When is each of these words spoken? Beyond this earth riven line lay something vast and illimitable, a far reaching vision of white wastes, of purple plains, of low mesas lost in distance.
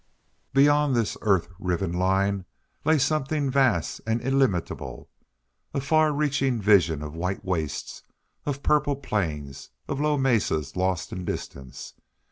Beyond 0.51 0.95
this 0.95 1.15
earth 1.21 1.47
riven 1.59 1.91
line 1.93 2.45
lay 2.83 2.97
something 2.97 3.51
vast 3.51 4.01
and 4.07 4.19
illimitable, 4.19 5.11
a 5.75 5.79
far 5.79 6.11
reaching 6.11 6.59
vision 6.59 7.03
of 7.03 7.13
white 7.13 7.45
wastes, 7.45 8.01
of 8.43 8.63
purple 8.63 8.95
plains, 8.95 9.69
of 9.87 9.99
low 10.01 10.17
mesas 10.17 10.75
lost 10.75 11.11
in 11.13 11.23
distance. 11.23 11.93